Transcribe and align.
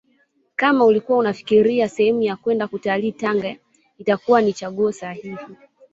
Kama 0.55 0.85
ulikuwa 0.85 1.17
unafikiria 1.19 1.89
sehemu 1.89 2.21
ya 2.21 2.35
kwenda 2.35 2.67
kutalii 2.67 3.11
Tanga 3.11 3.55
itakuwa 3.97 4.41
ni 4.41 4.53
chaguo 4.53 4.91
sahihi 4.91 5.37